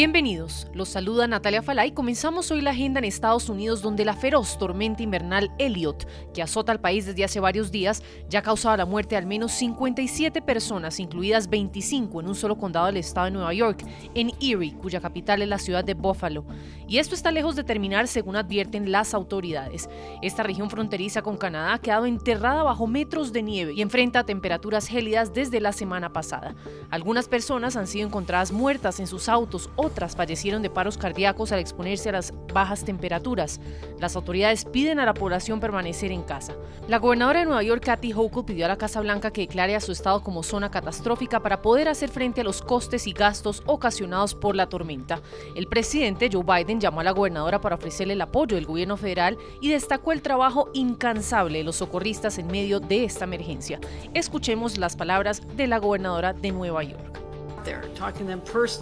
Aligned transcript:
Bienvenidos, 0.00 0.59
los 0.72 0.88
saluda 0.88 1.26
Natalia 1.26 1.62
Falay. 1.62 1.92
Comenzamos 1.92 2.50
hoy 2.50 2.60
la 2.60 2.70
agenda 2.70 2.98
en 2.98 3.04
Estados 3.04 3.48
Unidos 3.48 3.82
donde 3.82 4.04
la 4.04 4.14
feroz 4.14 4.58
tormenta 4.58 5.02
invernal 5.02 5.50
Elliot, 5.58 6.06
que 6.32 6.42
azota 6.42 6.70
al 6.70 6.80
país 6.80 7.06
desde 7.06 7.24
hace 7.24 7.40
varios 7.40 7.70
días, 7.70 8.02
ya 8.28 8.40
ha 8.40 8.42
causado 8.42 8.76
la 8.76 8.86
muerte 8.86 9.14
de 9.14 9.18
al 9.18 9.26
menos 9.26 9.52
57 9.52 10.42
personas, 10.42 11.00
incluidas 11.00 11.48
25 11.48 12.20
en 12.20 12.28
un 12.28 12.34
solo 12.34 12.56
condado 12.56 12.86
del 12.86 12.98
estado 12.98 13.26
de 13.26 13.32
Nueva 13.32 13.52
York, 13.52 13.84
en 14.14 14.30
Erie, 14.40 14.74
cuya 14.74 15.00
capital 15.00 15.42
es 15.42 15.48
la 15.48 15.58
ciudad 15.58 15.84
de 15.84 15.94
Buffalo. 15.94 16.44
Y 16.86 16.98
esto 16.98 17.14
está 17.14 17.30
lejos 17.32 17.56
de 17.56 17.64
terminar 17.64 18.06
según 18.08 18.36
advierten 18.36 18.92
las 18.92 19.14
autoridades. 19.14 19.88
Esta 20.22 20.42
región 20.42 20.70
fronteriza 20.70 21.22
con 21.22 21.36
Canadá 21.36 21.74
ha 21.74 21.80
quedado 21.80 22.06
enterrada 22.06 22.62
bajo 22.62 22.86
metros 22.86 23.32
de 23.32 23.42
nieve 23.42 23.72
y 23.74 23.82
enfrenta 23.82 24.24
temperaturas 24.24 24.86
gélidas 24.86 25.32
desde 25.32 25.60
la 25.60 25.72
semana 25.72 26.12
pasada. 26.12 26.54
Algunas 26.90 27.28
personas 27.28 27.76
han 27.76 27.86
sido 27.86 28.06
encontradas 28.06 28.52
muertas 28.52 29.00
en 29.00 29.06
sus 29.06 29.28
autos, 29.28 29.70
otras 29.76 30.16
fallecieron 30.16 30.59
de 30.62 30.70
paros 30.70 30.98
cardíacos 30.98 31.52
al 31.52 31.58
exponerse 31.58 32.08
a 32.08 32.12
las 32.12 32.32
bajas 32.52 32.84
temperaturas. 32.84 33.60
Las 33.98 34.16
autoridades 34.16 34.64
piden 34.64 35.00
a 35.00 35.06
la 35.06 35.14
población 35.14 35.60
permanecer 35.60 36.12
en 36.12 36.22
casa. 36.22 36.54
La 36.88 36.98
gobernadora 36.98 37.40
de 37.40 37.46
Nueva 37.46 37.62
York, 37.62 37.82
Kathy 37.84 38.12
Hochul, 38.12 38.44
pidió 38.44 38.64
a 38.64 38.68
la 38.68 38.78
Casa 38.78 39.00
Blanca 39.00 39.30
que 39.30 39.42
declare 39.42 39.76
a 39.76 39.80
su 39.80 39.92
estado 39.92 40.22
como 40.22 40.42
zona 40.42 40.70
catastrófica 40.70 41.40
para 41.40 41.62
poder 41.62 41.88
hacer 41.88 42.08
frente 42.10 42.40
a 42.40 42.44
los 42.44 42.62
costes 42.62 43.06
y 43.06 43.12
gastos 43.12 43.62
ocasionados 43.66 44.34
por 44.34 44.56
la 44.56 44.68
tormenta. 44.68 45.20
El 45.54 45.66
presidente 45.66 46.28
Joe 46.32 46.44
Biden 46.44 46.80
llamó 46.80 47.00
a 47.00 47.04
la 47.04 47.12
gobernadora 47.12 47.60
para 47.60 47.76
ofrecerle 47.76 48.14
el 48.14 48.20
apoyo 48.20 48.56
del 48.56 48.66
gobierno 48.66 48.96
federal 48.96 49.38
y 49.60 49.68
destacó 49.70 50.12
el 50.12 50.22
trabajo 50.22 50.70
incansable 50.72 51.58
de 51.58 51.64
los 51.64 51.76
socorristas 51.76 52.38
en 52.38 52.46
medio 52.46 52.80
de 52.80 53.04
esta 53.04 53.24
emergencia. 53.24 53.78
Escuchemos 54.14 54.78
las 54.78 54.96
palabras 54.96 55.42
de 55.56 55.66
la 55.66 55.78
gobernadora 55.78 56.32
de 56.32 56.52
Nueva 56.52 56.82
York. 56.82 57.19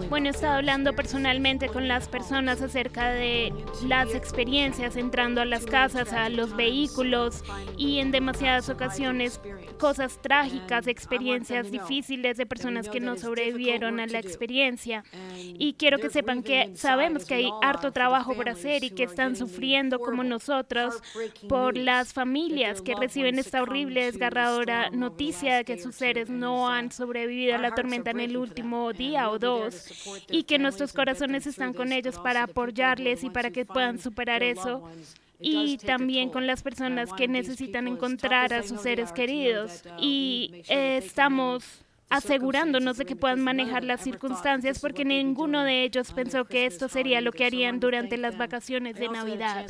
Bueno, 0.08 0.28
he 0.28 0.30
estado 0.30 0.54
hablando 0.54 0.92
personalmente 0.94 1.68
con 1.68 1.88
las 1.88 2.08
personas 2.08 2.62
acerca 2.62 3.10
de 3.10 3.52
las 3.86 4.14
experiencias 4.14 4.96
entrando 4.96 5.40
a 5.40 5.44
las 5.44 5.64
casas, 5.66 6.12
a 6.12 6.28
los 6.28 6.54
vehículos 6.56 7.42
y 7.76 7.98
en 7.98 8.10
demasiadas 8.10 8.68
ocasiones 8.68 9.40
cosas 9.78 10.20
trágicas, 10.20 10.86
experiencias 10.86 11.70
difíciles 11.70 12.36
de 12.36 12.46
personas 12.46 12.88
que 12.88 13.00
no 13.00 13.16
sobrevivieron 13.16 14.00
a 14.00 14.06
la 14.06 14.18
experiencia. 14.18 15.04
Y 15.36 15.74
quiero 15.74 15.98
que 15.98 16.10
sepan 16.10 16.42
que 16.42 16.72
sabemos 16.74 17.24
que 17.24 17.34
hay 17.34 17.50
harto 17.62 17.92
trabajo 17.92 18.34
por 18.34 18.48
hacer 18.48 18.84
y 18.84 18.90
que 18.90 19.04
están 19.04 19.36
sufriendo 19.36 19.98
como 19.98 20.24
nosotros 20.24 21.02
por 21.48 21.76
las 21.76 22.12
familias 22.12 22.82
que 22.82 22.94
reciben 22.94 23.38
esta 23.38 23.62
horrible, 23.62 24.04
desgarradora 24.04 24.90
noticia 24.90 25.56
de 25.56 25.64
que 25.64 25.78
sus 25.78 25.94
seres 25.94 26.28
no 26.28 26.68
han 26.68 26.92
sobrevivido 26.92 27.54
a 27.54 27.58
la 27.58 27.74
tormenta 27.74 28.10
en 28.10 28.20
el 28.20 28.36
último 28.36 28.67
día 28.92 29.30
o 29.30 29.38
dos 29.38 29.86
y 30.30 30.44
que 30.44 30.58
nuestros 30.58 30.92
corazones 30.92 31.46
están 31.46 31.72
con 31.72 31.92
ellos 31.92 32.18
para 32.18 32.44
apoyarles 32.44 33.24
y 33.24 33.30
para 33.30 33.50
que 33.50 33.64
puedan 33.64 33.98
superar 33.98 34.42
eso. 34.42 34.88
y 35.40 35.78
también 35.78 36.30
con 36.30 36.48
las 36.48 36.62
personas 36.62 37.12
que 37.12 37.28
necesitan 37.28 37.86
encontrar 37.86 38.52
a 38.52 38.64
sus 38.64 38.80
seres 38.80 39.12
queridos. 39.12 39.84
Y 40.00 40.62
estamos 40.68 41.84
asegurándonos 42.10 42.96
de 42.96 43.04
que 43.04 43.16
puedan 43.16 43.40
manejar 43.40 43.84
las 43.84 44.00
circunstancias 44.00 44.80
porque 44.80 45.04
ninguno 45.04 45.62
de 45.62 45.84
ellos 45.84 46.12
pensó 46.12 46.44
que 46.44 46.66
esto 46.66 46.88
sería 46.88 47.20
lo 47.20 47.32
que 47.32 47.44
harían 47.44 47.80
durante 47.80 48.16
las 48.16 48.36
vacaciones 48.36 48.96
de 48.96 49.08
Navidad. 49.08 49.66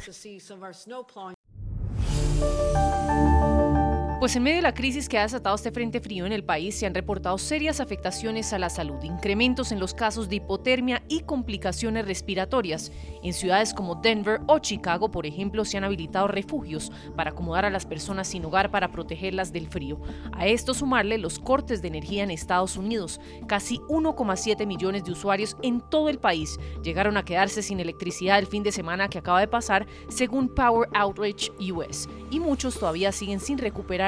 Pues 4.18 4.34
en 4.34 4.42
medio 4.42 4.56
de 4.56 4.62
la 4.62 4.74
crisis 4.74 5.08
que 5.08 5.16
ha 5.16 5.22
desatado 5.22 5.54
este 5.54 5.70
frente 5.70 6.00
frío 6.00 6.26
en 6.26 6.32
el 6.32 6.42
país 6.42 6.76
se 6.76 6.86
han 6.86 6.94
reportado 6.94 7.38
serias 7.38 7.78
afectaciones 7.78 8.52
a 8.52 8.58
la 8.58 8.68
salud, 8.68 9.00
incrementos 9.04 9.70
en 9.70 9.78
los 9.78 9.94
casos 9.94 10.28
de 10.28 10.36
hipotermia 10.36 11.04
y 11.06 11.20
complicaciones 11.20 12.04
respiratorias. 12.04 12.90
En 13.22 13.32
ciudades 13.32 13.72
como 13.72 13.94
Denver 13.94 14.40
o 14.48 14.58
Chicago, 14.58 15.12
por 15.12 15.24
ejemplo, 15.24 15.64
se 15.64 15.78
han 15.78 15.84
habilitado 15.84 16.26
refugios 16.26 16.90
para 17.14 17.30
acomodar 17.30 17.64
a 17.64 17.70
las 17.70 17.86
personas 17.86 18.26
sin 18.26 18.44
hogar 18.44 18.72
para 18.72 18.90
protegerlas 18.90 19.52
del 19.52 19.68
frío. 19.68 20.00
A 20.32 20.48
esto 20.48 20.74
sumarle 20.74 21.16
los 21.18 21.38
cortes 21.38 21.80
de 21.80 21.86
energía 21.86 22.24
en 22.24 22.32
Estados 22.32 22.76
Unidos. 22.76 23.20
Casi 23.46 23.78
1,7 23.88 24.66
millones 24.66 25.04
de 25.04 25.12
usuarios 25.12 25.56
en 25.62 25.80
todo 25.80 26.08
el 26.08 26.18
país 26.18 26.58
llegaron 26.82 27.16
a 27.18 27.24
quedarse 27.24 27.62
sin 27.62 27.78
electricidad 27.78 28.40
el 28.40 28.48
fin 28.48 28.64
de 28.64 28.72
semana 28.72 29.08
que 29.08 29.18
acaba 29.18 29.38
de 29.38 29.46
pasar, 29.46 29.86
según 30.08 30.52
Power 30.52 30.88
Outreach 30.92 31.52
US, 31.72 32.08
y 32.32 32.40
muchos 32.40 32.80
todavía 32.80 33.12
siguen 33.12 33.38
sin 33.38 33.58
recuperar 33.58 34.07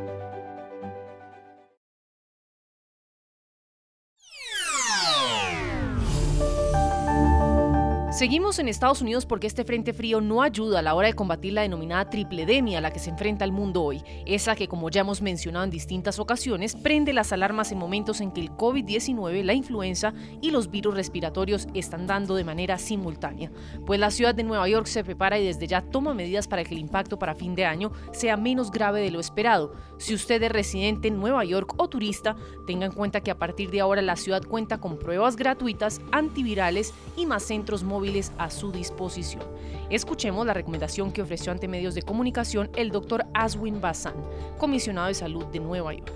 Seguimos 8.21 8.59
en 8.59 8.67
Estados 8.67 9.01
Unidos 9.01 9.25
porque 9.25 9.47
este 9.47 9.63
frente 9.63 9.93
frío 9.93 10.21
no 10.21 10.43
ayuda 10.43 10.77
a 10.77 10.81
la 10.83 10.93
hora 10.93 11.07
de 11.07 11.15
combatir 11.15 11.53
la 11.53 11.63
denominada 11.63 12.07
tripledemia 12.07 12.77
a 12.77 12.81
la 12.81 12.93
que 12.93 12.99
se 12.99 13.09
enfrenta 13.09 13.45
el 13.45 13.51
mundo 13.51 13.81
hoy, 13.81 14.03
esa 14.27 14.55
que 14.55 14.67
como 14.67 14.91
ya 14.91 15.01
hemos 15.01 15.23
mencionado 15.23 15.65
en 15.65 15.71
distintas 15.71 16.19
ocasiones, 16.19 16.75
prende 16.75 17.13
las 17.13 17.33
alarmas 17.33 17.71
en 17.71 17.79
momentos 17.79 18.21
en 18.21 18.31
que 18.31 18.41
el 18.41 18.51
COVID-19, 18.51 19.43
la 19.43 19.55
influenza 19.55 20.13
y 20.39 20.51
los 20.51 20.69
virus 20.69 20.93
respiratorios 20.93 21.67
están 21.73 22.05
dando 22.05 22.35
de 22.35 22.43
manera 22.43 22.77
simultánea. 22.77 23.51
Pues 23.87 23.99
la 23.99 24.11
ciudad 24.11 24.35
de 24.35 24.43
Nueva 24.43 24.69
York 24.69 24.85
se 24.85 25.03
prepara 25.03 25.39
y 25.39 25.45
desde 25.47 25.65
ya 25.65 25.81
toma 25.81 26.13
medidas 26.13 26.47
para 26.47 26.63
que 26.63 26.75
el 26.75 26.79
impacto 26.79 27.17
para 27.17 27.33
fin 27.33 27.55
de 27.55 27.65
año 27.65 27.91
sea 28.11 28.37
menos 28.37 28.69
grave 28.69 29.01
de 29.01 29.09
lo 29.09 29.19
esperado. 29.19 29.73
Si 29.97 30.13
usted 30.13 30.43
es 30.43 30.51
residente 30.51 31.07
en 31.07 31.19
Nueva 31.19 31.43
York 31.43 31.73
o 31.77 31.89
turista, 31.89 32.35
tenga 32.67 32.85
en 32.85 32.91
cuenta 32.91 33.21
que 33.21 33.31
a 33.31 33.39
partir 33.39 33.71
de 33.71 33.81
ahora 33.81 34.03
la 34.03 34.15
ciudad 34.15 34.43
cuenta 34.43 34.79
con 34.79 34.99
pruebas 34.99 35.35
gratuitas, 35.35 36.01
antivirales 36.11 36.93
y 37.17 37.25
más 37.25 37.41
centros 37.41 37.81
móviles 37.83 38.10
a 38.37 38.49
su 38.49 38.71
disposición. 38.71 39.43
Escuchemos 39.89 40.45
la 40.45 40.53
recomendación 40.53 41.11
que 41.11 41.21
ofreció 41.21 41.51
ante 41.51 41.67
medios 41.67 41.95
de 41.95 42.01
comunicación 42.01 42.69
el 42.75 42.91
doctor 42.91 43.25
Aswin 43.33 43.79
Bassan, 43.79 44.15
comisionado 44.57 45.07
de 45.07 45.13
salud 45.13 45.45
de 45.45 45.59
Nueva 45.59 45.93
York. 45.93 46.11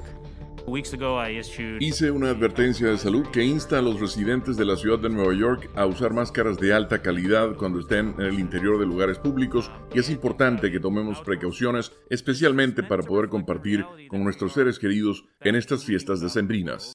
Hice 1.79 2.09
una 2.09 2.31
advertencia 2.31 2.88
de 2.88 2.97
salud 2.97 3.28
que 3.31 3.44
insta 3.44 3.78
a 3.78 3.81
los 3.84 4.00
residentes 4.00 4.57
de 4.57 4.66
la 4.66 4.75
ciudad 4.75 4.97
de 4.97 5.09
Nueva 5.09 5.34
York 5.35 5.69
a 5.75 5.85
usar 5.85 6.11
máscaras 6.11 6.57
de 6.57 6.73
alta 6.73 7.03
calidad 7.03 7.55
cuando 7.55 7.79
estén 7.79 8.16
en 8.17 8.25
el 8.25 8.39
interior 8.39 8.79
de 8.79 8.88
lugares 8.88 9.19
públicos 9.19 9.69
y 9.94 10.00
es 10.00 10.09
importante 10.09 10.72
que 10.72 10.79
tomemos 10.79 11.22
precauciones, 11.22 11.91
especialmente 12.09 12.81
para 12.81 13.03
poder 13.03 13.29
compartir 13.29 13.85
con 14.09 14.23
nuestros 14.23 14.53
seres 14.53 14.79
queridos 14.79 15.23
en 15.41 15.55
estas 15.55 15.85
fiestas 15.85 16.19
decembrinas. 16.19 16.94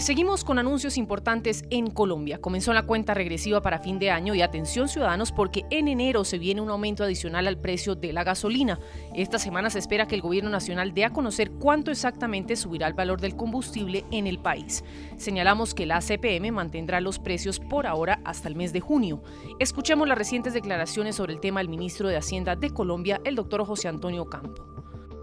Pues 0.00 0.06
seguimos 0.06 0.44
con 0.44 0.58
anuncios 0.58 0.96
importantes 0.96 1.62
en 1.68 1.90
Colombia. 1.90 2.40
Comenzó 2.40 2.72
la 2.72 2.86
cuenta 2.86 3.12
regresiva 3.12 3.60
para 3.60 3.80
fin 3.80 3.98
de 3.98 4.10
año 4.10 4.34
y 4.34 4.40
atención 4.40 4.88
ciudadanos 4.88 5.30
porque 5.30 5.66
en 5.68 5.88
enero 5.88 6.24
se 6.24 6.38
viene 6.38 6.62
un 6.62 6.70
aumento 6.70 7.04
adicional 7.04 7.46
al 7.46 7.58
precio 7.60 7.96
de 7.96 8.14
la 8.14 8.24
gasolina. 8.24 8.80
Esta 9.14 9.38
semana 9.38 9.68
se 9.68 9.78
espera 9.78 10.08
que 10.08 10.14
el 10.14 10.22
gobierno 10.22 10.48
nacional 10.48 10.94
dé 10.94 11.04
a 11.04 11.12
conocer 11.12 11.50
cuánto 11.50 11.90
exactamente 11.90 12.56
subirá 12.56 12.86
el 12.86 12.94
valor 12.94 13.20
del 13.20 13.36
combustible 13.36 14.06
en 14.10 14.26
el 14.26 14.38
país. 14.38 14.84
Señalamos 15.18 15.74
que 15.74 15.84
la 15.84 16.00
CPM 16.00 16.50
mantendrá 16.50 17.02
los 17.02 17.18
precios 17.18 17.60
por 17.60 17.86
ahora 17.86 18.22
hasta 18.24 18.48
el 18.48 18.56
mes 18.56 18.72
de 18.72 18.80
junio. 18.80 19.22
Escuchemos 19.58 20.08
las 20.08 20.16
recientes 20.16 20.54
declaraciones 20.54 21.16
sobre 21.16 21.34
el 21.34 21.40
tema 21.40 21.60
del 21.60 21.68
ministro 21.68 22.08
de 22.08 22.16
Hacienda 22.16 22.56
de 22.56 22.70
Colombia, 22.70 23.20
el 23.24 23.34
doctor 23.34 23.66
José 23.66 23.88
Antonio 23.88 24.24
Campo. 24.30 24.64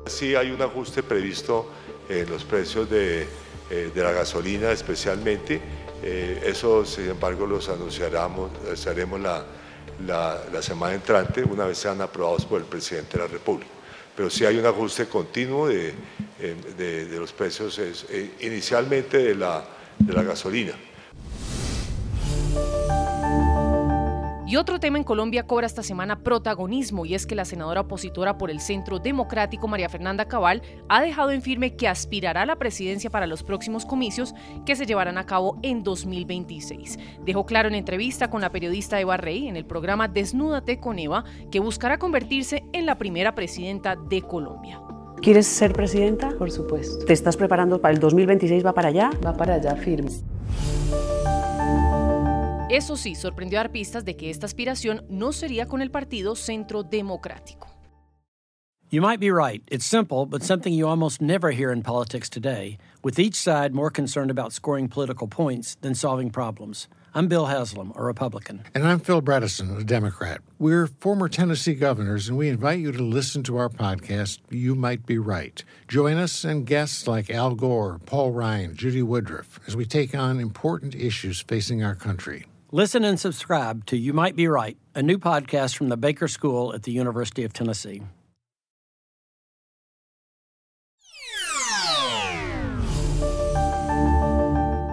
Sí 0.05 0.35
hay 0.35 0.51
un 0.51 0.61
ajuste 0.61 1.01
previsto 1.01 1.67
en 2.09 2.29
los 2.29 2.43
precios 2.43 2.87
de, 2.91 3.27
eh, 3.69 3.91
de 3.93 4.03
la 4.03 4.11
gasolina 4.11 4.71
especialmente. 4.71 5.59
Eh, 6.03 6.43
eso, 6.45 6.85
sin 6.85 7.09
embargo, 7.09 7.45
los 7.45 7.69
anunciaremos 7.69 8.51
la, 9.19 9.43
la, 10.05 10.41
la, 10.51 10.61
semana 10.61 10.93
entrante 10.93 11.43
una 11.43 11.65
vez 11.65 11.77
sean 11.77 12.01
aprobados 12.01 12.45
por 12.45 12.61
el 12.61 12.67
presidente 12.67 13.17
de 13.17 13.23
la 13.23 13.29
República. 13.29 13.71
Pero 14.15 14.29
sí 14.29 14.45
hay 14.45 14.57
un 14.57 14.65
ajuste 14.65 15.07
continuo 15.07 15.67
de, 15.67 15.93
eh, 16.39 16.55
de, 16.77 17.05
de 17.05 17.19
los 17.19 17.33
precios, 17.33 17.79
inicialmente 18.39 19.17
de 19.17 19.35
la, 19.35 19.63
de 19.99 20.13
la 20.13 20.23
gasolina. 20.23 20.73
Y 24.47 24.55
otro 24.55 24.79
tema 24.79 24.97
en 24.97 25.03
Colombia 25.03 25.45
cobra 25.45 25.67
esta 25.67 25.83
semana 25.83 26.23
protagonismo 26.23 27.05
y 27.05 27.15
es 27.15 27.27
que 27.27 27.35
la 27.35 27.43
senadora 27.43 27.81
opositora 27.81 28.37
por 28.37 28.49
el 28.49 28.61
Centro 28.61 28.97
Democrático 28.97 29.67
María 29.67 29.89
Fernanda 29.89 30.23
Cabal 30.23 30.61
ha 30.87 31.01
dejado 31.01 31.31
en 31.31 31.41
firme 31.41 31.75
que 31.75 31.89
aspirará 31.89 32.43
a 32.43 32.45
la 32.45 32.55
presidencia 32.55 33.09
para 33.09 33.27
los 33.27 33.43
próximos 33.43 33.85
comicios 33.85 34.33
que 34.65 34.77
se 34.77 34.85
llevarán 34.85 35.17
a 35.17 35.25
cabo 35.25 35.59
en 35.63 35.83
2026. 35.83 36.97
Dejó 37.25 37.45
claro 37.45 37.67
en 37.67 37.75
entrevista 37.75 38.29
con 38.29 38.39
la 38.39 38.49
periodista 38.49 39.01
Eva 39.01 39.17
Rey 39.17 39.49
en 39.49 39.57
el 39.57 39.65
programa 39.65 40.07
Desnúdate 40.07 40.79
con 40.79 40.97
Eva 40.97 41.25
que 41.51 41.59
buscará 41.59 41.97
convertirse 41.97 42.63
en 42.71 42.85
la 42.85 42.97
primera 42.97 43.35
presidenta 43.35 43.97
de 43.97 44.21
Colombia. 44.21 44.79
¿Quieres 45.21 45.45
ser 45.45 45.73
presidenta? 45.73 46.29
Por 46.37 46.51
supuesto. 46.51 47.03
¿Te 47.03 47.11
estás 47.11 47.35
preparando 47.35 47.81
para 47.81 47.93
el 47.93 47.99
2026? 47.99 48.65
¿Va 48.65 48.73
para 48.73 48.87
allá? 48.87 49.09
Va 49.25 49.35
para 49.35 49.55
allá 49.55 49.75
firme. 49.75 50.11
Eso 52.69 52.97
sí, 52.97 53.15
sorprendió 53.15 53.59
a 53.59 53.63
dar 53.63 53.71
pistas 53.71 54.03
de 54.03 54.17
que 54.17 54.29
esta 54.29 54.45
aspiración 54.45 55.05
no 55.09 55.31
sería 55.31 55.67
con 55.67 55.81
el 55.81 55.89
Partido 55.89 56.35
Centro 56.35 56.83
Democrático. 56.83 57.69
You 58.89 59.01
might 59.01 59.21
be 59.21 59.31
right. 59.31 59.61
It's 59.71 59.85
simple, 59.85 60.25
but 60.25 60.43
something 60.43 60.73
you 60.73 60.85
almost 60.85 61.21
never 61.21 61.51
hear 61.51 61.71
in 61.71 61.81
politics 61.81 62.29
today, 62.29 62.77
with 63.01 63.19
each 63.19 63.35
side 63.35 63.73
more 63.73 63.89
concerned 63.89 64.31
about 64.31 64.51
scoring 64.51 64.89
political 64.89 65.27
points 65.27 65.75
than 65.79 65.95
solving 65.95 66.29
problems. 66.29 66.89
I'm 67.15 67.29
Bill 67.29 67.45
Haslam, 67.45 67.93
a 67.95 68.03
Republican. 68.03 68.63
And 68.75 68.85
I'm 68.85 68.99
Phil 68.99 69.21
Bredesen, 69.21 69.79
a 69.79 69.83
Democrat. 69.85 70.41
We're 70.59 70.87
former 70.87 71.29
Tennessee 71.29 71.73
governors, 71.73 72.27
and 72.27 72.37
we 72.37 72.49
invite 72.49 72.79
you 72.79 72.91
to 72.91 73.01
listen 73.01 73.43
to 73.43 73.55
our 73.57 73.69
podcast, 73.69 74.39
You 74.49 74.75
Might 74.75 75.05
Be 75.05 75.17
Right. 75.17 75.63
Join 75.87 76.17
us 76.17 76.43
and 76.43 76.65
guests 76.65 77.07
like 77.07 77.29
Al 77.29 77.55
Gore, 77.55 77.99
Paul 78.05 78.33
Ryan, 78.33 78.75
Judy 78.75 79.01
Woodruff, 79.01 79.61
as 79.67 79.75
we 79.75 79.85
take 79.85 80.13
on 80.13 80.41
important 80.41 80.95
issues 80.95 81.39
facing 81.39 81.81
our 81.81 81.95
country. 81.95 82.45
Listen 82.73 83.05
and 83.05 83.17
subscribe 83.17 83.85
to 83.85 83.95
You 83.95 84.11
Might 84.11 84.35
Be 84.35 84.49
Right, 84.49 84.75
a 84.93 85.01
new 85.01 85.17
podcast 85.17 85.77
from 85.77 85.87
the 85.87 85.95
Baker 85.95 86.27
School 86.27 86.73
at 86.73 86.83
the 86.83 86.91
University 86.91 87.45
of 87.45 87.53
Tennessee. 87.53 88.01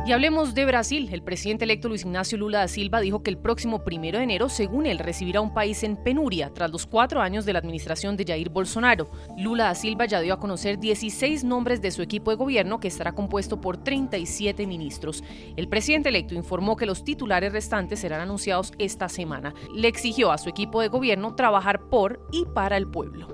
Y 0.07 0.13
hablemos 0.13 0.55
de 0.55 0.67
Brasil. 0.67 1.09
El 1.13 1.23
presidente 1.23 1.65
electo 1.65 1.89
Luis 1.89 2.03
Ignacio 2.03 2.37
Lula 2.37 2.59
da 2.59 2.69
Silva 2.69 3.01
dijo 3.01 3.23
que 3.23 3.31
el 3.31 3.39
próximo 3.39 3.85
primero 3.85 4.19
de 4.19 4.25
enero, 4.25 4.51
según 4.51 4.85
él, 4.85 4.99
recibirá 4.99 5.41
un 5.41 5.55
país 5.55 5.83
en 5.83 5.97
penuria 5.97 6.53
tras 6.53 6.71
los 6.71 6.85
cuatro 6.85 7.23
años 7.23 7.47
de 7.47 7.55
la 7.55 7.61
administración 7.61 8.15
de 8.15 8.27
Jair 8.27 8.51
Bolsonaro. 8.51 9.11
Lula 9.39 9.65
da 9.65 9.75
Silva 9.75 10.05
ya 10.05 10.21
dio 10.21 10.35
a 10.35 10.39
conocer 10.39 10.79
16 10.79 11.45
nombres 11.45 11.81
de 11.81 11.91
su 11.91 12.03
equipo 12.03 12.31
de 12.31 12.37
gobierno, 12.37 12.81
que 12.81 12.89
estará 12.89 13.15
compuesto 13.15 13.63
por 13.63 13.79
37 13.79 14.67
ministros. 14.67 15.25
El 15.57 15.69
presidente 15.69 16.11
electo 16.11 16.35
informó 16.35 16.77
que 16.77 16.85
los 16.85 17.03
titulares 17.03 17.55
restantes 17.55 18.01
serán 18.01 18.21
anunciados 18.21 18.75
esta 18.79 19.09
semana. 19.09 19.55
Le 19.75 19.89
exigió 19.89 20.33
a 20.33 20.37
su 20.37 20.51
equipo 20.51 20.83
de 20.83 20.89
gobierno 20.89 21.35
trabajar 21.35 21.89
por 21.89 22.21
y 22.31 22.45
para 22.45 22.77
el 22.77 22.89
pueblo. 22.89 23.27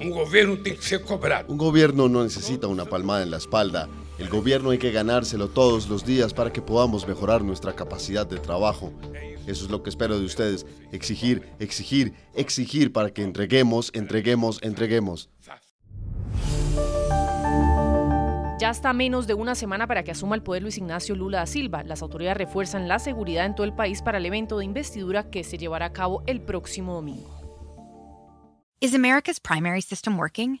Un 0.00 0.10
gobierno 0.10 0.58
tiene 0.58 0.78
que 0.78 0.84
ser 0.84 1.02
cobrado. 1.02 1.46
Un 1.46 1.56
gobierno 1.56 2.08
no 2.08 2.24
necesita 2.24 2.66
una 2.66 2.84
palmada 2.84 3.22
en 3.22 3.30
la 3.30 3.36
espalda 3.36 3.88
el 4.18 4.28
gobierno 4.28 4.70
hay 4.70 4.78
que 4.78 4.90
ganárselo 4.90 5.48
todos 5.48 5.88
los 5.88 6.04
días 6.04 6.34
para 6.34 6.52
que 6.52 6.60
podamos 6.60 7.06
mejorar 7.06 7.42
nuestra 7.42 7.74
capacidad 7.74 8.26
de 8.26 8.38
trabajo. 8.38 8.92
Eso 9.46 9.64
es 9.64 9.70
lo 9.70 9.82
que 9.82 9.90
espero 9.90 10.18
de 10.18 10.26
ustedes. 10.26 10.66
Exigir, 10.92 11.42
exigir, 11.58 12.12
exigir 12.34 12.92
para 12.92 13.10
que 13.10 13.22
entreguemos, 13.22 13.90
entreguemos, 13.94 14.58
entreguemos. 14.62 15.30
Ya 18.58 18.70
está 18.70 18.92
menos 18.92 19.28
de 19.28 19.34
una 19.34 19.54
semana 19.54 19.86
para 19.86 20.02
que 20.02 20.10
asuma 20.10 20.34
el 20.34 20.42
poder 20.42 20.62
Luis 20.62 20.78
Ignacio 20.78 21.14
Lula 21.14 21.38
da 21.38 21.46
Silva. 21.46 21.84
Las 21.84 22.02
autoridades 22.02 22.38
refuerzan 22.38 22.88
la 22.88 22.98
seguridad 22.98 23.46
en 23.46 23.54
todo 23.54 23.64
el 23.64 23.72
país 23.72 24.02
para 24.02 24.18
el 24.18 24.26
evento 24.26 24.58
de 24.58 24.64
investidura 24.64 25.30
que 25.30 25.44
se 25.44 25.58
llevará 25.58 25.86
a 25.86 25.92
cabo 25.92 26.24
el 26.26 26.40
próximo 26.40 26.94
domingo. 26.94 27.30
Is 28.80 28.94
America's 28.94 29.38
primary 29.38 29.80
system 29.80 30.18
working? 30.18 30.60